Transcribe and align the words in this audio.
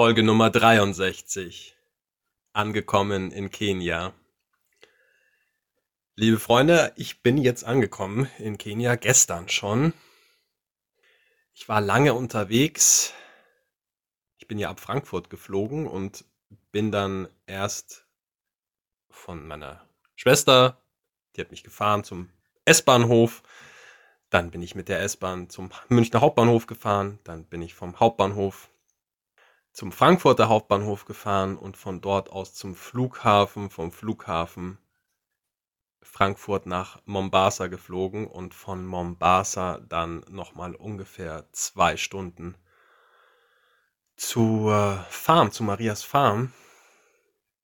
Folge 0.00 0.22
Nummer 0.22 0.48
63. 0.48 1.76
Angekommen 2.54 3.30
in 3.32 3.50
Kenia. 3.50 4.14
Liebe 6.16 6.38
Freunde, 6.38 6.94
ich 6.96 7.22
bin 7.22 7.36
jetzt 7.36 7.64
angekommen 7.64 8.26
in 8.38 8.56
Kenia, 8.56 8.94
gestern 8.94 9.50
schon. 9.50 9.92
Ich 11.52 11.68
war 11.68 11.82
lange 11.82 12.14
unterwegs. 12.14 13.12
Ich 14.38 14.48
bin 14.48 14.58
ja 14.58 14.70
ab 14.70 14.80
Frankfurt 14.80 15.28
geflogen 15.28 15.86
und 15.86 16.24
bin 16.72 16.90
dann 16.90 17.28
erst 17.46 18.06
von 19.10 19.46
meiner 19.46 19.86
Schwester, 20.16 20.80
die 21.36 21.42
hat 21.42 21.50
mich 21.50 21.62
gefahren 21.62 22.04
zum 22.04 22.30
S-Bahnhof. 22.64 23.42
Dann 24.30 24.50
bin 24.50 24.62
ich 24.62 24.74
mit 24.74 24.88
der 24.88 25.02
S-Bahn 25.02 25.50
zum 25.50 25.68
Münchner 25.90 26.22
Hauptbahnhof 26.22 26.66
gefahren. 26.66 27.18
Dann 27.22 27.44
bin 27.44 27.60
ich 27.60 27.74
vom 27.74 28.00
Hauptbahnhof 28.00 28.69
zum 29.72 29.92
Frankfurter 29.92 30.48
Hauptbahnhof 30.48 31.04
gefahren 31.04 31.56
und 31.56 31.76
von 31.76 32.00
dort 32.00 32.30
aus 32.30 32.54
zum 32.54 32.74
Flughafen, 32.74 33.70
vom 33.70 33.92
Flughafen 33.92 34.78
Frankfurt 36.02 36.66
nach 36.66 37.00
Mombasa 37.04 37.68
geflogen 37.68 38.26
und 38.26 38.52
von 38.52 38.84
Mombasa 38.84 39.78
dann 39.88 40.24
nochmal 40.28 40.74
ungefähr 40.74 41.46
zwei 41.52 41.96
Stunden 41.96 42.56
zur 44.16 45.04
Farm, 45.08 45.52
zu 45.52 45.62
Marias 45.62 46.02
Farm. 46.02 46.52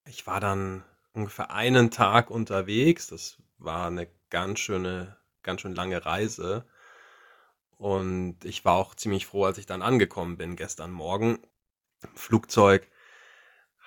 Ich 0.07 0.27
war 0.27 0.41
dann 0.41 0.85
ungefähr 1.13 1.51
einen 1.51 1.91
Tag 1.91 2.31
unterwegs. 2.31 3.09
Das 3.09 3.39
war 3.59 3.89
eine 3.89 4.09
ganz 4.31 4.61
schöne, 4.61 5.17
ganz 5.43 5.63
schön 5.63 5.75
lange 5.75 6.07
Reise. 6.07 6.65
Und 7.77 8.45
ich 8.45 8.65
war 8.65 8.75
auch 8.75 8.95
ziemlich 8.95 9.27
froh, 9.27 9.45
als 9.45 9.59
ich 9.59 9.67
dann 9.67 9.83
angekommen 9.83 10.39
bin 10.39 10.57
gestern 10.57 10.93
Morgen. 10.93 11.39
Flugzeug 12.15 12.89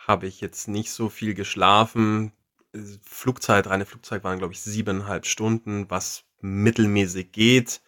habe 0.07 0.27
ich 0.27 0.41
jetzt 0.41 0.67
nicht 0.67 0.91
so 0.91 1.09
viel 1.09 1.33
geschlafen. 1.33 2.33
Flugzeit, 3.03 3.67
reine 3.67 3.85
Flugzeit 3.85 4.23
waren, 4.23 4.39
glaube 4.39 4.53
ich, 4.53 4.61
siebeneinhalb 4.61 5.25
Stunden, 5.25 5.89
was 5.89 6.23
mittelmäßig 6.41 7.31
geht. 7.31 7.81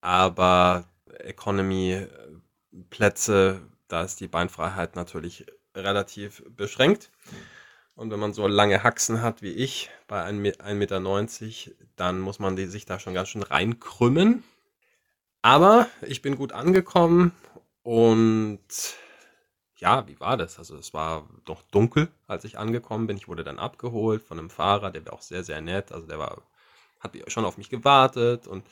Aber 0.00 0.88
Economy-Plätze, 1.18 3.60
da 3.88 4.02
ist 4.02 4.20
die 4.20 4.28
Beinfreiheit 4.28 4.96
natürlich 4.96 5.46
relativ 5.74 6.42
beschränkt. 6.48 7.10
Und 7.94 8.10
wenn 8.10 8.20
man 8.20 8.32
so 8.32 8.46
lange 8.46 8.82
Haxen 8.82 9.22
hat 9.22 9.42
wie 9.42 9.52
ich, 9.52 9.90
bei 10.08 10.26
1,90 10.26 10.74
Meter, 10.74 11.00
dann 11.96 12.20
muss 12.20 12.38
man 12.38 12.56
sich 12.56 12.86
da 12.86 12.98
schon 12.98 13.12
ganz 13.14 13.28
schön 13.28 13.42
reinkrümmen. 13.42 14.42
Aber 15.42 15.88
ich 16.02 16.22
bin 16.22 16.36
gut 16.36 16.52
angekommen 16.52 17.32
und 17.82 18.60
ja, 19.82 20.06
wie 20.06 20.18
war 20.20 20.36
das? 20.36 20.58
Also 20.60 20.76
es 20.76 20.94
war 20.94 21.28
doch 21.44 21.62
dunkel, 21.72 22.08
als 22.28 22.44
ich 22.44 22.56
angekommen 22.56 23.08
bin. 23.08 23.16
Ich 23.16 23.26
wurde 23.26 23.42
dann 23.42 23.58
abgeholt 23.58 24.22
von 24.22 24.38
einem 24.38 24.48
Fahrer, 24.48 24.92
der 24.92 25.04
war 25.04 25.12
auch 25.12 25.22
sehr, 25.22 25.42
sehr 25.42 25.60
nett. 25.60 25.90
Also 25.90 26.06
der 26.06 26.20
war, 26.20 26.40
hat 27.00 27.16
schon 27.26 27.44
auf 27.44 27.58
mich 27.58 27.68
gewartet 27.68 28.46
und 28.46 28.64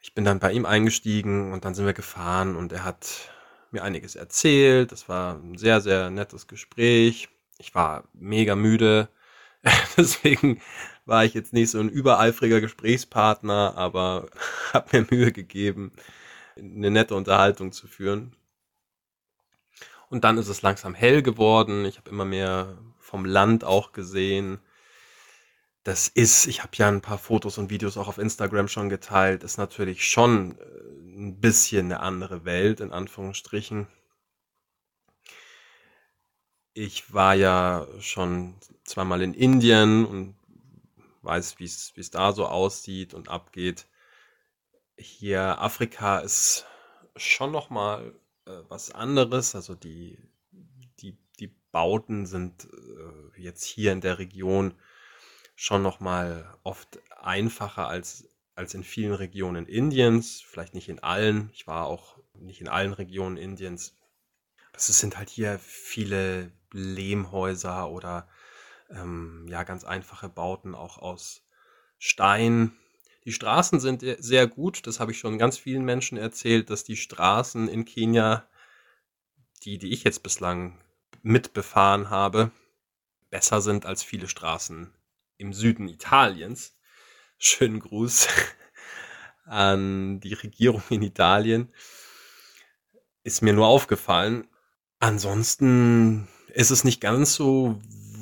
ich 0.00 0.14
bin 0.14 0.24
dann 0.24 0.38
bei 0.38 0.52
ihm 0.52 0.64
eingestiegen 0.64 1.52
und 1.52 1.66
dann 1.66 1.74
sind 1.74 1.84
wir 1.84 1.92
gefahren 1.92 2.56
und 2.56 2.72
er 2.72 2.82
hat 2.84 3.30
mir 3.70 3.82
einiges 3.84 4.16
erzählt. 4.16 4.90
Das 4.90 5.06
war 5.08 5.34
ein 5.34 5.58
sehr, 5.58 5.82
sehr 5.82 6.08
nettes 6.08 6.46
Gespräch. 6.46 7.28
Ich 7.58 7.74
war 7.74 8.04
mega 8.14 8.56
müde. 8.56 9.08
Deswegen 9.98 10.62
war 11.04 11.26
ich 11.26 11.34
jetzt 11.34 11.52
nicht 11.52 11.70
so 11.70 11.80
ein 11.80 11.90
übereifriger 11.90 12.62
Gesprächspartner, 12.62 13.74
aber 13.76 14.28
habe 14.72 14.98
mir 14.98 15.06
Mühe 15.10 15.32
gegeben, 15.32 15.92
eine 16.56 16.90
nette 16.90 17.14
Unterhaltung 17.14 17.72
zu 17.72 17.86
führen. 17.86 18.34
Und 20.10 20.24
dann 20.24 20.38
ist 20.38 20.48
es 20.48 20.62
langsam 20.62 20.94
hell 20.94 21.22
geworden. 21.22 21.84
Ich 21.84 21.98
habe 21.98 22.10
immer 22.10 22.24
mehr 22.24 22.78
vom 22.98 23.24
Land 23.24 23.64
auch 23.64 23.92
gesehen. 23.92 24.60
Das 25.84 26.08
ist, 26.08 26.46
ich 26.46 26.62
habe 26.62 26.72
ja 26.76 26.88
ein 26.88 27.00
paar 27.00 27.18
Fotos 27.18 27.58
und 27.58 27.70
Videos 27.70 27.96
auch 27.96 28.08
auf 28.08 28.18
Instagram 28.18 28.68
schon 28.68 28.88
geteilt, 28.88 29.42
ist 29.42 29.56
natürlich 29.56 30.06
schon 30.06 30.58
äh, 30.58 30.64
ein 31.16 31.40
bisschen 31.40 31.86
eine 31.86 32.00
andere 32.00 32.44
Welt, 32.44 32.80
in 32.80 32.92
Anführungsstrichen. 32.92 33.86
Ich 36.74 37.12
war 37.12 37.34
ja 37.34 37.86
schon 38.00 38.56
zweimal 38.84 39.22
in 39.22 39.34
Indien 39.34 40.04
und 40.04 40.36
weiß, 41.22 41.58
wie 41.58 41.64
es 41.64 42.10
da 42.10 42.32
so 42.32 42.46
aussieht 42.46 43.14
und 43.14 43.28
abgeht. 43.28 43.86
Hier 44.96 45.60
Afrika 45.60 46.18
ist 46.18 46.66
schon 47.16 47.50
noch 47.50 47.70
mal 47.70 48.14
äh, 48.48 48.62
was 48.68 48.90
anderes. 48.90 49.54
Also 49.54 49.74
die, 49.74 50.18
die, 51.00 51.18
die 51.38 51.54
Bauten 51.70 52.26
sind 52.26 52.64
äh, 52.64 53.40
jetzt 53.40 53.64
hier 53.64 53.92
in 53.92 54.00
der 54.00 54.18
Region 54.18 54.74
schon 55.54 55.82
nochmal 55.82 56.56
oft 56.62 56.98
einfacher 57.20 57.88
als, 57.88 58.28
als 58.54 58.74
in 58.74 58.84
vielen 58.84 59.14
Regionen 59.14 59.66
Indiens. 59.66 60.40
Vielleicht 60.40 60.74
nicht 60.74 60.88
in 60.88 61.00
allen. 61.00 61.50
Ich 61.52 61.66
war 61.66 61.86
auch 61.86 62.18
nicht 62.34 62.60
in 62.60 62.68
allen 62.68 62.92
Regionen 62.92 63.36
Indiens. 63.36 63.96
Es 64.72 64.86
sind 64.86 65.18
halt 65.18 65.28
hier 65.28 65.58
viele 65.58 66.52
Lehmhäuser 66.72 67.90
oder 67.90 68.28
ähm, 68.90 69.46
ja 69.48 69.64
ganz 69.64 69.84
einfache 69.84 70.28
Bauten 70.28 70.74
auch 70.74 70.98
aus 70.98 71.42
Stein. 71.98 72.76
Die 73.28 73.34
Straßen 73.34 73.78
sind 73.78 74.02
sehr 74.20 74.46
gut. 74.46 74.86
Das 74.86 75.00
habe 75.00 75.12
ich 75.12 75.18
schon 75.18 75.36
ganz 75.36 75.58
vielen 75.58 75.84
Menschen 75.84 76.16
erzählt, 76.16 76.70
dass 76.70 76.82
die 76.82 76.96
Straßen 76.96 77.68
in 77.68 77.84
Kenia, 77.84 78.48
die, 79.64 79.76
die 79.76 79.92
ich 79.92 80.02
jetzt 80.02 80.22
bislang 80.22 80.80
mitbefahren 81.20 82.08
habe, 82.08 82.52
besser 83.28 83.60
sind 83.60 83.84
als 83.84 84.02
viele 84.02 84.28
Straßen 84.28 84.94
im 85.36 85.52
Süden 85.52 85.88
Italiens. 85.88 86.74
Schönen 87.38 87.80
Gruß 87.80 88.28
an 89.44 90.20
die 90.20 90.32
Regierung 90.32 90.82
in 90.88 91.02
Italien. 91.02 91.70
Ist 93.24 93.42
mir 93.42 93.52
nur 93.52 93.66
aufgefallen. 93.66 94.48
Ansonsten 95.00 96.28
ist 96.54 96.70
es 96.70 96.82
nicht 96.82 97.02
ganz 97.02 97.34
so 97.34 97.78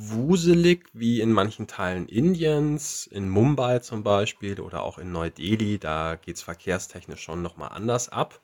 wuselig 0.09 0.89
wie 0.93 1.21
in 1.21 1.31
manchen 1.31 1.67
Teilen 1.67 2.07
Indiens, 2.07 3.07
in 3.07 3.29
Mumbai 3.29 3.79
zum 3.79 4.03
Beispiel 4.03 4.59
oder 4.59 4.83
auch 4.83 4.97
in 4.97 5.11
Neu-Delhi. 5.11 5.79
Da 5.79 6.15
geht 6.15 6.37
es 6.37 6.41
verkehrstechnisch 6.41 7.21
schon 7.21 7.41
nochmal 7.41 7.69
anders 7.69 8.09
ab. 8.09 8.41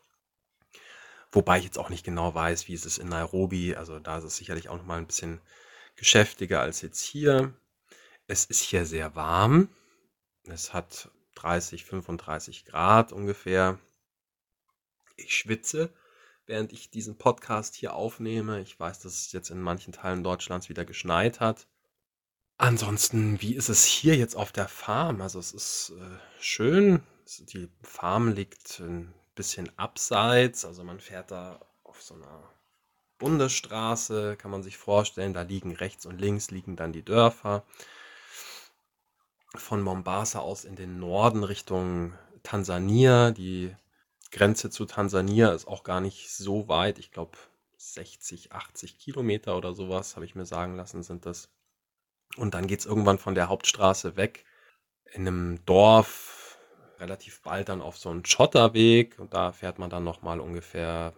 Wobei 1.31 1.57
ich 1.57 1.65
jetzt 1.65 1.79
auch 1.79 1.89
nicht 1.89 2.05
genau 2.05 2.35
weiß, 2.35 2.67
wie 2.67 2.73
es 2.73 2.85
ist 2.85 2.99
in 2.99 3.09
Nairobi. 3.09 3.75
Also 3.75 3.99
da 3.99 4.17
ist 4.19 4.23
es 4.23 4.37
sicherlich 4.37 4.69
auch 4.69 4.77
nochmal 4.77 4.99
ein 4.99 5.07
bisschen 5.07 5.41
geschäftiger 5.95 6.61
als 6.61 6.81
jetzt 6.81 7.01
hier. 7.01 7.53
Es 8.27 8.45
ist 8.45 8.61
hier 8.61 8.85
sehr 8.85 9.15
warm. 9.15 9.69
Es 10.45 10.73
hat 10.73 11.09
30, 11.35 11.85
35 11.85 12.65
Grad 12.65 13.11
ungefähr. 13.11 13.79
Ich 15.15 15.35
schwitze 15.35 15.93
während 16.45 16.73
ich 16.73 16.89
diesen 16.89 17.17
Podcast 17.17 17.75
hier 17.75 17.93
aufnehme. 17.93 18.61
Ich 18.61 18.79
weiß, 18.79 18.99
dass 18.99 19.13
es 19.13 19.31
jetzt 19.31 19.49
in 19.49 19.61
manchen 19.61 19.93
Teilen 19.93 20.23
Deutschlands 20.23 20.69
wieder 20.69 20.85
geschneit 20.85 21.39
hat. 21.39 21.67
Ansonsten, 22.57 23.41
wie 23.41 23.55
ist 23.55 23.69
es 23.69 23.83
hier 23.83 24.15
jetzt 24.15 24.35
auf 24.35 24.51
der 24.51 24.67
Farm? 24.67 25.21
Also 25.21 25.39
es 25.39 25.51
ist 25.51 25.93
äh, 25.99 26.17
schön. 26.39 27.03
Die 27.39 27.69
Farm 27.81 28.31
liegt 28.31 28.79
ein 28.79 29.13
bisschen 29.35 29.71
abseits. 29.77 30.65
Also 30.65 30.83
man 30.83 30.99
fährt 30.99 31.31
da 31.31 31.59
auf 31.83 32.01
so 32.01 32.15
einer 32.15 32.43
Bundesstraße, 33.17 34.35
kann 34.37 34.51
man 34.51 34.63
sich 34.63 34.77
vorstellen. 34.77 35.33
Da 35.33 35.41
liegen 35.41 35.75
rechts 35.75 36.05
und 36.05 36.19
links 36.19 36.51
liegen 36.51 36.75
dann 36.75 36.93
die 36.93 37.03
Dörfer. 37.03 37.63
Von 39.55 39.81
Mombasa 39.81 40.39
aus 40.39 40.65
in 40.65 40.75
den 40.75 40.99
Norden 40.99 41.43
Richtung 41.43 42.13
Tansania. 42.43 43.31
Die 43.31 43.75
Grenze 44.33 44.71
zu 44.71 44.85
Tansania 44.85 45.51
ist 45.51 45.67
auch 45.67 45.83
gar 45.83 46.01
nicht 46.01 46.31
so 46.31 46.67
weit. 46.67 46.97
Ich 46.97 47.11
glaube 47.11 47.37
60, 47.77 48.51
80 48.51 48.97
Kilometer 48.97 49.55
oder 49.55 49.73
sowas, 49.73 50.15
habe 50.15 50.25
ich 50.25 50.33
mir 50.33 50.47
sagen 50.47 50.75
lassen, 50.75 51.03
sind 51.03 51.27
das. 51.27 51.49
Und 52.37 52.55
dann 52.55 52.65
geht 52.65 52.79
es 52.79 52.87
irgendwann 52.87 53.19
von 53.19 53.35
der 53.35 53.47
Hauptstraße 53.47 54.15
weg 54.17 54.45
in 55.13 55.27
einem 55.27 55.63
Dorf, 55.65 56.57
relativ 56.97 57.43
bald 57.43 57.69
dann 57.69 57.83
auf 57.83 57.95
so 57.97 58.09
einen 58.09 58.25
Schotterweg. 58.25 59.19
Und 59.19 59.35
da 59.35 59.51
fährt 59.51 59.77
man 59.77 59.91
dann 59.91 60.03
nochmal 60.03 60.39
ungefähr 60.39 61.13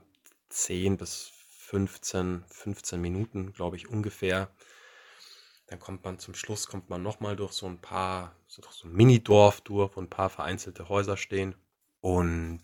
10 0.50 0.98
bis 0.98 1.32
15, 1.60 2.44
15 2.50 3.00
Minuten, 3.00 3.54
glaube 3.54 3.78
ich, 3.78 3.88
ungefähr. 3.88 4.50
Dann 5.68 5.80
kommt 5.80 6.04
man 6.04 6.20
zum 6.20 6.36
Schluss, 6.36 6.68
kommt 6.68 6.90
man 6.90 7.02
nochmal 7.02 7.38
durch 7.38 7.54
so 7.54 7.66
ein 7.66 7.80
paar, 7.80 8.36
so, 8.48 8.62
so 8.70 8.90
ein 8.90 8.94
Minidorf 8.94 9.62
durch, 9.62 9.96
wo 9.96 10.02
ein 10.02 10.10
paar 10.10 10.30
vereinzelte 10.30 10.90
Häuser 10.90 11.16
stehen. 11.16 11.56
Und 12.02 12.62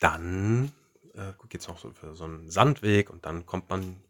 dann 0.00 0.72
äh, 1.14 1.32
geht 1.48 1.60
es 1.60 1.68
noch 1.68 1.78
so 1.78 1.92
für 1.92 2.14
so 2.16 2.24
einen 2.24 2.50
Sandweg 2.50 3.10
und 3.10 3.24
dann 3.24 3.46
kommt 3.46 3.70
man 3.70 4.02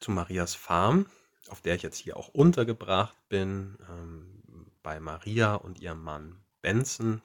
zu 0.00 0.10
Marias 0.10 0.54
Farm, 0.54 1.06
auf 1.48 1.60
der 1.60 1.74
ich 1.74 1.82
jetzt 1.82 1.98
hier 1.98 2.16
auch 2.16 2.28
untergebracht 2.28 3.16
bin, 3.28 3.76
ähm, 3.88 4.70
bei 4.82 5.00
Maria 5.00 5.54
und 5.54 5.80
ihrem 5.80 6.02
Mann 6.02 6.44
Benson, 6.62 7.22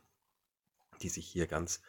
die 1.01 1.10
sich 1.10 1.28
hier 1.28 1.48
ganz 1.48 1.81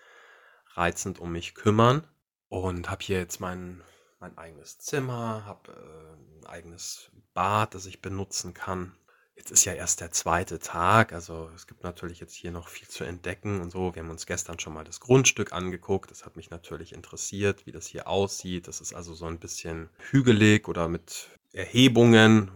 reizend 0.75 1.19
um 1.19 1.33
mich 1.33 1.55
kümmern. 1.55 2.07
Und 2.49 2.91
habe 2.91 3.05
hier 3.05 3.19
jetzt 3.19 3.39
meinen 3.39 3.81
mein 4.19 4.37
eigenes 4.37 4.79
Zimmer, 4.79 5.45
habe 5.47 5.73
äh, 5.73 6.41
ein 6.41 6.47
eigenes 6.47 7.11
Bad, 7.33 7.75
das 7.75 7.87
ich 7.87 8.03
benutzen 8.03 8.53
kann. 8.53 8.95
Jetzt 9.41 9.53
ist 9.53 9.65
ja 9.65 9.73
erst 9.73 10.03
der 10.03 10.11
zweite 10.11 10.59
Tag, 10.59 11.15
also 11.15 11.51
es 11.55 11.67
gibt 11.67 11.83
natürlich 11.83 12.21
jetzt 12.21 12.35
hier 12.35 12.51
noch 12.51 12.69
viel 12.69 12.87
zu 12.87 13.05
entdecken 13.05 13.63
und 13.63 13.71
so. 13.71 13.95
Wir 13.95 14.03
haben 14.03 14.11
uns 14.11 14.27
gestern 14.27 14.59
schon 14.59 14.75
mal 14.75 14.85
das 14.85 15.01
Grundstück 15.01 15.55
angeguckt. 15.55 16.11
Das 16.11 16.27
hat 16.27 16.37
mich 16.37 16.51
natürlich 16.51 16.93
interessiert, 16.93 17.65
wie 17.65 17.73
das 17.73 17.87
hier 17.87 18.07
aussieht. 18.07 18.69
Das 18.69 18.83
ist 18.83 18.93
also 18.93 19.15
so 19.15 19.25
ein 19.25 19.39
bisschen 19.39 19.89
hügelig 20.11 20.69
oder 20.69 20.89
mit 20.89 21.31
Erhebungen. 21.55 22.51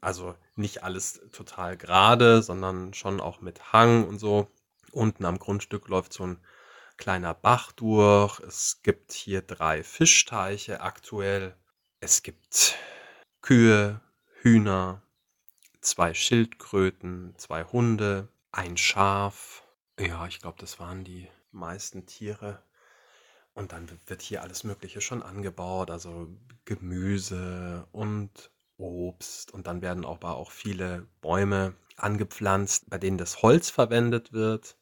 Also 0.00 0.36
nicht 0.54 0.84
alles 0.84 1.20
total 1.32 1.76
gerade, 1.76 2.42
sondern 2.42 2.94
schon 2.94 3.20
auch 3.20 3.40
mit 3.40 3.72
Hang 3.72 4.06
und 4.06 4.20
so. 4.20 4.46
Unten 4.92 5.24
am 5.24 5.40
Grundstück 5.40 5.88
läuft 5.88 6.12
so 6.12 6.28
ein 6.28 6.38
kleiner 6.96 7.34
Bach 7.34 7.72
durch. 7.72 8.38
Es 8.38 8.82
gibt 8.84 9.10
hier 9.10 9.42
drei 9.42 9.82
Fischteiche 9.82 10.80
aktuell. 10.80 11.56
Es 11.98 12.22
gibt 12.22 12.76
Kühe, 13.42 14.00
Hühner, 14.42 15.02
zwei 15.88 16.14
Schildkröten, 16.14 17.34
zwei 17.38 17.64
Hunde, 17.64 18.28
ein 18.52 18.76
Schaf. 18.76 19.64
Ja, 19.98 20.26
ich 20.26 20.40
glaube, 20.40 20.58
das 20.60 20.78
waren 20.78 21.04
die 21.04 21.28
meisten 21.50 22.06
Tiere. 22.06 22.62
Und 23.54 23.72
dann 23.72 23.88
wird 24.06 24.22
hier 24.22 24.42
alles 24.42 24.62
Mögliche 24.64 25.00
schon 25.00 25.22
angebaut, 25.22 25.90
also 25.90 26.28
Gemüse 26.64 27.88
und 27.92 28.52
Obst. 28.76 29.52
Und 29.52 29.66
dann 29.66 29.82
werden 29.82 30.04
aber 30.04 30.36
auch 30.36 30.52
viele 30.52 31.06
Bäume 31.20 31.74
angepflanzt, 31.96 32.88
bei 32.88 32.98
denen 32.98 33.18
das 33.18 33.42
Holz 33.42 33.70
verwendet 33.70 34.32
wird, 34.32 34.76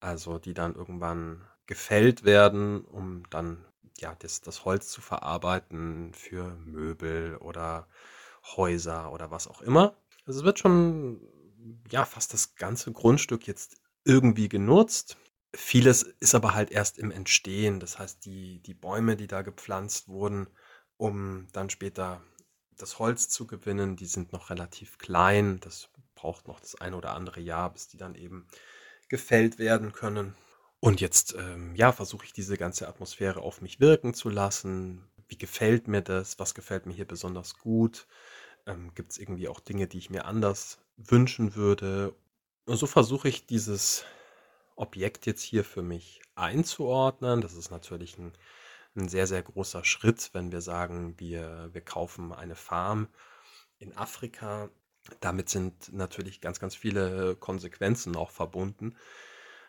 also 0.00 0.38
die 0.38 0.54
dann 0.54 0.74
irgendwann 0.76 1.44
gefällt 1.66 2.24
werden, 2.24 2.84
um 2.84 3.28
dann 3.30 3.64
ja, 3.98 4.14
das, 4.18 4.40
das 4.40 4.64
Holz 4.64 4.88
zu 4.88 5.00
verarbeiten 5.00 6.12
für 6.14 6.54
Möbel 6.56 7.36
oder 7.38 7.88
Häuser 8.56 9.12
oder 9.12 9.30
was 9.30 9.48
auch 9.48 9.62
immer. 9.62 9.96
Also 10.24 10.40
es 10.40 10.44
wird 10.44 10.58
schon 10.58 11.20
ja 11.90 12.04
fast 12.04 12.32
das 12.32 12.54
ganze 12.54 12.92
Grundstück 12.92 13.46
jetzt 13.46 13.80
irgendwie 14.04 14.48
genutzt. 14.48 15.16
Vieles 15.54 16.02
ist 16.02 16.34
aber 16.34 16.54
halt 16.54 16.70
erst 16.70 16.98
im 16.98 17.10
Entstehen. 17.10 17.80
Das 17.80 17.98
heißt, 17.98 18.24
die, 18.24 18.60
die 18.62 18.74
Bäume, 18.74 19.16
die 19.16 19.26
da 19.26 19.42
gepflanzt 19.42 20.08
wurden, 20.08 20.48
um 20.96 21.48
dann 21.52 21.70
später 21.70 22.22
das 22.76 22.98
Holz 22.98 23.28
zu 23.28 23.46
gewinnen, 23.46 23.96
die 23.96 24.06
sind 24.06 24.32
noch 24.32 24.50
relativ 24.50 24.98
klein. 24.98 25.60
Das 25.60 25.90
braucht 26.14 26.48
noch 26.48 26.60
das 26.60 26.74
ein 26.80 26.94
oder 26.94 27.14
andere 27.14 27.40
Jahr, 27.40 27.72
bis 27.72 27.88
die 27.88 27.98
dann 27.98 28.14
eben 28.14 28.46
gefällt 29.08 29.58
werden 29.58 29.92
können. 29.92 30.34
Und 30.80 31.00
jetzt, 31.00 31.34
ähm, 31.38 31.74
ja, 31.76 31.92
versuche 31.92 32.24
ich 32.24 32.32
diese 32.32 32.56
ganze 32.56 32.88
Atmosphäre 32.88 33.40
auf 33.40 33.60
mich 33.60 33.78
wirken 33.78 34.14
zu 34.14 34.30
lassen. 34.30 35.08
Wie 35.28 35.38
gefällt 35.38 35.86
mir 35.86 36.00
das? 36.02 36.38
Was 36.38 36.54
gefällt 36.54 36.86
mir 36.86 36.94
hier 36.94 37.06
besonders 37.06 37.58
gut? 37.58 38.06
Ähm, 38.66 38.92
Gibt 38.94 39.12
es 39.12 39.18
irgendwie 39.18 39.48
auch 39.48 39.60
Dinge, 39.60 39.86
die 39.86 39.98
ich 39.98 40.10
mir 40.10 40.24
anders 40.24 40.78
wünschen 40.96 41.54
würde? 41.54 42.14
Und 42.66 42.76
so 42.76 42.86
versuche 42.86 43.28
ich 43.28 43.46
dieses 43.46 44.04
Objekt 44.76 45.26
jetzt 45.26 45.42
hier 45.42 45.64
für 45.64 45.82
mich 45.82 46.22
einzuordnen. 46.34 47.40
Das 47.40 47.54
ist 47.54 47.70
natürlich 47.70 48.18
ein, 48.18 48.32
ein 48.96 49.08
sehr, 49.08 49.26
sehr 49.26 49.42
großer 49.42 49.84
Schritt, 49.84 50.30
wenn 50.32 50.52
wir 50.52 50.60
sagen, 50.60 51.14
wir, 51.18 51.70
wir 51.72 51.80
kaufen 51.80 52.32
eine 52.32 52.54
Farm 52.54 53.08
in 53.78 53.96
Afrika. 53.96 54.70
Damit 55.20 55.48
sind 55.48 55.92
natürlich 55.92 56.40
ganz, 56.40 56.60
ganz 56.60 56.76
viele 56.76 57.36
Konsequenzen 57.36 58.16
auch 58.16 58.30
verbunden. 58.30 58.96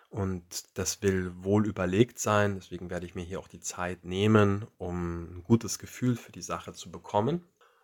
Und 0.09 0.77
das 0.77 1.01
will 1.01 1.31
wohl 1.43 1.65
überlegt 1.65 2.19
sein. 2.19 2.53
Deswegen 2.55 2.91
werde 2.91 3.07
ich 3.07 3.15
mir 3.15 3.23
hier 3.23 3.39
auch 3.39 3.47
die 3.47 3.61
Zeit 3.61 4.05
nehmen, 4.05 4.67
um 4.77 5.23
ein 5.23 5.43
gutes 5.43 5.79
Gefühl 5.79 6.15
für 6.15 6.31
die 6.31 6.43
Sache 6.43 6.73
zu 6.73 6.91
bekommen. 6.91 7.43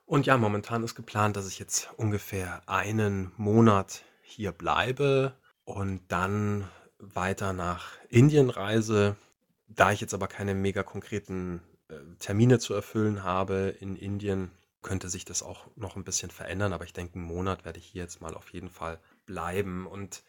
Und 0.09 0.25
ja, 0.25 0.37
momentan 0.37 0.83
ist 0.83 0.95
geplant, 0.95 1.35
dass 1.35 1.47
ich 1.47 1.59
jetzt 1.59 1.91
ungefähr 1.95 2.67
einen 2.67 3.31
Monat 3.37 4.01
hier 4.23 4.51
bleibe 4.51 5.35
und 5.65 6.01
dann 6.07 6.67
weiter 6.97 7.53
nach 7.53 7.91
Indien 8.09 8.49
reise. 8.49 9.17
Da 9.67 9.91
ich 9.91 10.01
jetzt 10.01 10.15
aber 10.15 10.27
keine 10.27 10.55
mega 10.55 10.81
konkreten 10.81 11.61
äh, 11.89 11.93
Termine 12.17 12.57
zu 12.57 12.73
erfüllen 12.73 13.23
habe 13.23 13.75
in 13.79 13.95
Indien, 13.95 14.49
könnte 14.81 15.09
sich 15.09 15.25
das 15.25 15.43
auch 15.43 15.67
noch 15.75 15.95
ein 15.95 16.05
bisschen 16.05 16.31
verändern. 16.31 16.73
Aber 16.73 16.85
ich 16.85 16.93
denke, 16.93 17.13
einen 17.13 17.25
Monat 17.25 17.63
werde 17.63 17.77
ich 17.77 17.85
hier 17.85 18.01
jetzt 18.01 18.19
mal 18.19 18.33
auf 18.33 18.51
jeden 18.51 18.71
Fall 18.71 18.99
bleiben. 19.27 19.85
Und 19.85 20.23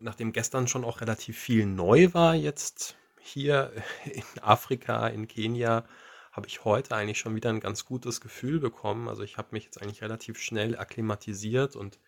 nachdem 0.00 0.32
gestern 0.32 0.66
schon 0.66 0.82
auch 0.82 1.02
relativ 1.02 1.38
viel 1.38 1.66
neu 1.66 2.14
war, 2.14 2.34
jetzt 2.34 2.96
hier 3.20 3.70
in 4.06 4.24
Afrika, 4.40 5.08
in 5.08 5.28
Kenia, 5.28 5.84
habe 6.30 6.46
ich 6.46 6.64
heute 6.64 6.94
eigentlich 6.94 7.18
schon 7.18 7.34
wieder 7.34 7.50
ein 7.50 7.60
ganz 7.60 7.84
gutes 7.84 8.20
Gefühl 8.20 8.60
bekommen. 8.60 9.08
Also 9.08 9.22
ich 9.22 9.36
habe 9.36 9.48
mich 9.52 9.64
jetzt 9.64 9.82
eigentlich 9.82 10.02
relativ 10.02 10.38
schnell 10.38 10.78
akklimatisiert 10.78 11.76
und 11.76 11.98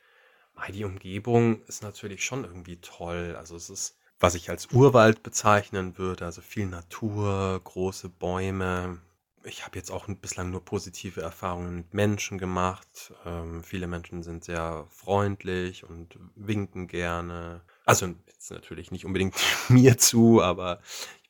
die 0.72 0.84
Umgebung 0.84 1.62
ist 1.64 1.82
natürlich 1.82 2.24
schon 2.24 2.44
irgendwie 2.44 2.76
toll. 2.76 3.34
Also 3.36 3.56
es 3.56 3.68
ist, 3.68 3.96
was 4.20 4.34
ich 4.34 4.50
als 4.50 4.66
Urwald 4.72 5.22
bezeichnen 5.22 5.98
würde, 5.98 6.24
also 6.24 6.40
viel 6.40 6.66
Natur, 6.66 7.60
große 7.64 8.08
Bäume. 8.08 9.00
Ich 9.44 9.64
habe 9.64 9.76
jetzt 9.76 9.90
auch 9.90 10.06
bislang 10.06 10.50
nur 10.50 10.64
positive 10.64 11.20
Erfahrungen 11.20 11.74
mit 11.74 11.94
Menschen 11.94 12.38
gemacht. 12.38 13.12
Ähm, 13.24 13.64
viele 13.64 13.88
Menschen 13.88 14.22
sind 14.22 14.44
sehr 14.44 14.86
freundlich 14.88 15.82
und 15.82 16.16
winken 16.36 16.86
gerne. 16.86 17.62
Also 17.84 18.14
jetzt 18.28 18.52
natürlich 18.52 18.92
nicht 18.92 19.04
unbedingt 19.04 19.34
mir 19.68 19.98
zu, 19.98 20.40
aber 20.42 20.80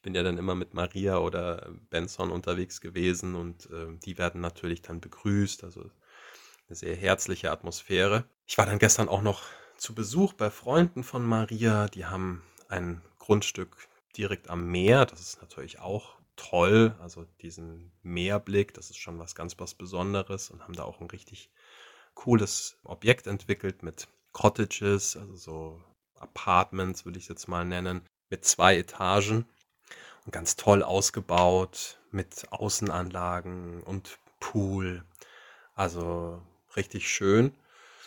bin 0.03 0.15
ja 0.15 0.23
dann 0.23 0.39
immer 0.39 0.55
mit 0.55 0.75
Maria 0.75 1.19
oder 1.19 1.71
Benson 1.91 2.31
unterwegs 2.31 2.81
gewesen 2.81 3.35
und 3.35 3.71
äh, 3.71 3.97
die 4.05 4.19
werden 4.19 4.41
natürlich 4.41 4.83
dann 4.83 5.01
begrüßt. 5.01 5.65
Also 5.65 5.91
eine 6.69 6.77
sehr 6.77 6.97
herzliche 6.97 7.51
Atmosphäre. 7.51 8.25
Ich 8.47 8.59
war 8.59 8.67
dann 8.67 8.79
gestern 8.79 9.09
auch 9.09 9.23
noch 9.23 9.43
zu 9.77 9.95
Besuch 9.95 10.33
bei 10.33 10.51
Freunden 10.51 11.05
von 11.05 11.25
Maria. 11.25 11.89
Die 11.89 12.07
haben 12.07 12.43
ein 12.69 13.01
Grundstück 13.19 13.77
direkt 14.17 14.51
am 14.51 14.71
Meer. 14.71 15.07
Das 15.07 15.21
ist 15.21 15.41
natürlich 15.41 15.79
auch 15.79 16.17
toll. 16.37 16.95
Also 17.01 17.25
diesen 17.41 17.93
Meerblick, 18.03 18.75
das 18.75 18.91
ist 18.91 18.99
schon 18.99 19.19
was 19.19 19.35
ganz 19.35 19.55
was 19.59 19.75
Besonderes 19.75 20.51
und 20.51 20.63
haben 20.63 20.75
da 20.75 20.85
auch 20.85 21.01
ein 21.01 21.11
richtig 21.11 21.51
cooles 22.15 22.79
Objekt 22.85 23.27
entwickelt 23.27 23.83
mit 23.83 24.09
Cottages, 24.33 25.17
also 25.17 25.37
so 25.37 25.83
Apartments 26.19 27.05
würde 27.05 27.19
ich 27.19 27.25
es 27.25 27.29
jetzt 27.29 27.49
mal 27.49 27.65
nennen, 27.65 28.07
mit 28.31 28.45
zwei 28.45 28.79
Etagen 28.79 29.47
ganz 30.31 30.57
toll 30.57 30.83
ausgebaut 30.83 31.99
mit 32.11 32.47
Außenanlagen 32.51 33.83
und 33.83 34.19
Pool. 34.39 35.05
Also 35.75 36.41
richtig 36.77 37.09
schön. 37.11 37.55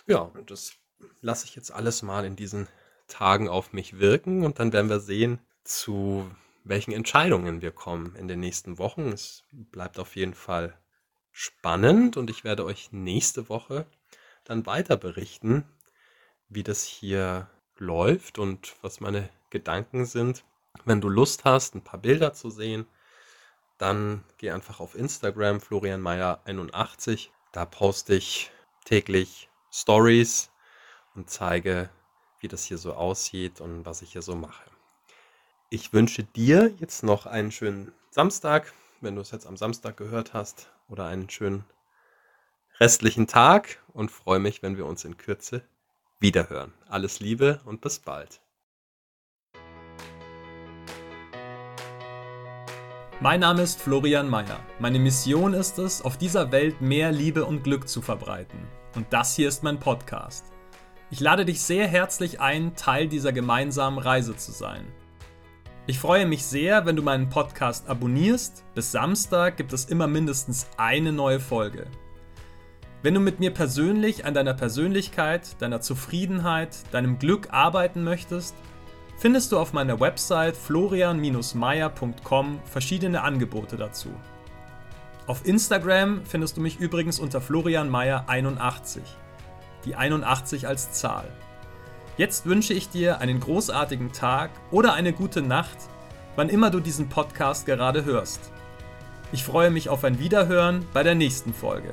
Ja, 0.07 0.19
und 0.19 0.51
das 0.51 0.73
lasse 1.21 1.45
ich 1.45 1.55
jetzt 1.55 1.71
alles 1.71 2.01
mal 2.01 2.25
in 2.25 2.35
diesen 2.35 2.67
Tagen 3.07 3.49
auf 3.49 3.73
mich 3.73 3.99
wirken 3.99 4.45
und 4.45 4.59
dann 4.59 4.73
werden 4.73 4.89
wir 4.89 4.99
sehen, 4.99 5.39
zu 5.63 6.29
welchen 6.63 6.91
Entscheidungen 6.91 7.61
wir 7.61 7.71
kommen 7.71 8.15
in 8.15 8.27
den 8.27 8.39
nächsten 8.39 8.77
Wochen. 8.77 9.11
Es 9.11 9.43
bleibt 9.51 9.99
auf 9.99 10.15
jeden 10.15 10.33
Fall 10.33 10.77
spannend 11.31 12.17
und 12.17 12.29
ich 12.29 12.43
werde 12.43 12.65
euch 12.65 12.91
nächste 12.91 13.49
Woche 13.49 13.85
dann 14.45 14.65
weiter 14.65 14.95
berichten, 14.95 15.65
wie 16.49 16.63
das 16.63 16.83
hier 16.83 17.49
läuft 17.77 18.39
und 18.39 18.75
was 18.81 18.99
meine 18.99 19.29
Gedanken 19.49 20.05
sind 20.05 20.45
wenn 20.83 21.01
du 21.01 21.09
Lust 21.09 21.45
hast, 21.45 21.75
ein 21.75 21.83
paar 21.83 21.99
Bilder 21.99 22.33
zu 22.33 22.49
sehen, 22.49 22.85
dann 23.77 24.23
geh 24.37 24.51
einfach 24.51 24.79
auf 24.79 24.95
Instagram, 24.95 25.59
Florian 25.59 26.01
Meyer 26.01 26.41
81. 26.45 27.31
Da 27.51 27.65
poste 27.65 28.15
ich 28.15 28.51
täglich 28.85 29.49
Stories 29.71 30.51
und 31.15 31.29
zeige, 31.29 31.89
wie 32.39 32.47
das 32.47 32.63
hier 32.63 32.77
so 32.77 32.93
aussieht 32.93 33.61
und 33.61 33.85
was 33.85 34.01
ich 34.01 34.11
hier 34.11 34.21
so 34.21 34.35
mache. 34.35 34.63
Ich 35.69 35.93
wünsche 35.93 36.23
dir 36.23 36.73
jetzt 36.79 37.03
noch 37.03 37.25
einen 37.25 37.51
schönen 37.51 37.91
Samstag, 38.11 38.73
wenn 39.01 39.15
du 39.15 39.21
es 39.21 39.31
jetzt 39.31 39.47
am 39.47 39.57
Samstag 39.57 39.97
gehört 39.97 40.33
hast, 40.33 40.69
oder 40.87 41.05
einen 41.05 41.29
schönen 41.29 41.65
restlichen 42.79 43.27
Tag 43.27 43.81
und 43.93 44.11
freue 44.11 44.39
mich, 44.39 44.61
wenn 44.61 44.77
wir 44.77 44.85
uns 44.85 45.05
in 45.05 45.17
Kürze 45.17 45.63
wiederhören. 46.19 46.73
Alles 46.87 47.19
Liebe 47.19 47.61
und 47.65 47.81
bis 47.81 47.99
bald. 47.99 48.41
Mein 53.21 53.39
Name 53.39 53.61
ist 53.61 53.81
Florian 53.81 54.29
Mayer. 54.29 54.59
Meine 54.77 54.99
Mission 54.99 55.53
ist 55.53 55.79
es, 55.79 56.01
auf 56.01 56.17
dieser 56.17 56.51
Welt 56.51 56.81
mehr 56.81 57.13
Liebe 57.13 57.45
und 57.45 57.63
Glück 57.63 57.87
zu 57.87 58.01
verbreiten. 58.01 58.59
Und 58.93 59.05
das 59.09 59.37
hier 59.37 59.47
ist 59.47 59.63
mein 59.63 59.79
Podcast. 59.79 60.51
Ich 61.11 61.21
lade 61.21 61.45
dich 61.45 61.61
sehr 61.61 61.87
herzlich 61.87 62.41
ein, 62.41 62.75
Teil 62.75 63.07
dieser 63.07 63.31
gemeinsamen 63.31 63.99
Reise 63.99 64.35
zu 64.35 64.51
sein. 64.51 64.85
Ich 65.87 65.97
freue 65.97 66.25
mich 66.25 66.43
sehr, 66.43 66.85
wenn 66.85 66.97
du 66.97 67.03
meinen 67.03 67.29
Podcast 67.29 67.87
abonnierst. 67.87 68.65
Bis 68.75 68.91
Samstag 68.91 69.55
gibt 69.55 69.71
es 69.71 69.85
immer 69.85 70.07
mindestens 70.07 70.67
eine 70.75 71.13
neue 71.13 71.39
Folge. 71.39 71.87
Wenn 73.01 73.13
du 73.13 73.21
mit 73.21 73.39
mir 73.39 73.51
persönlich 73.51 74.25
an 74.25 74.33
deiner 74.33 74.55
Persönlichkeit, 74.55 75.61
deiner 75.61 75.79
Zufriedenheit, 75.79 76.75
deinem 76.91 77.17
Glück 77.17 77.47
arbeiten 77.51 78.03
möchtest, 78.03 78.55
findest 79.17 79.51
du 79.51 79.59
auf 79.59 79.73
meiner 79.73 79.99
Website 79.99 80.55
florian-meier.com 80.55 82.59
verschiedene 82.65 83.21
Angebote 83.21 83.77
dazu. 83.77 84.09
Auf 85.27 85.45
Instagram 85.45 86.21
findest 86.23 86.57
du 86.57 86.61
mich 86.61 86.79
übrigens 86.79 87.19
unter 87.19 87.41
Florian 87.41 87.89
Mayer 87.89 88.25
81. 88.27 89.03
Die 89.85 89.95
81 89.95 90.67
als 90.67 90.91
Zahl. 90.91 91.25
Jetzt 92.17 92.45
wünsche 92.45 92.73
ich 92.73 92.89
dir 92.89 93.19
einen 93.19 93.39
großartigen 93.39 94.13
Tag 94.13 94.51
oder 94.71 94.93
eine 94.93 95.13
gute 95.13 95.41
Nacht, 95.41 95.77
wann 96.35 96.49
immer 96.49 96.69
du 96.69 96.79
diesen 96.79 97.09
Podcast 97.09 97.65
gerade 97.65 98.05
hörst. 98.05 98.51
Ich 99.31 99.43
freue 99.43 99.71
mich 99.71 99.89
auf 99.89 100.03
ein 100.03 100.19
Wiederhören 100.19 100.85
bei 100.93 101.03
der 101.03 101.15
nächsten 101.15 101.53
Folge. 101.53 101.91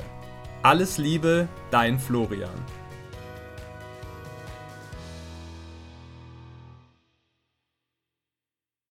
Alles 0.62 0.98
Liebe, 0.98 1.48
dein 1.70 1.98
Florian. 1.98 2.81